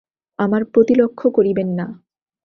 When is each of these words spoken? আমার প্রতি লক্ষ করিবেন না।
আমার 0.39 0.61
প্রতি 0.65 0.93
লক্ষ 0.95 1.19
করিবেন 1.27 1.69
না। 1.79 1.85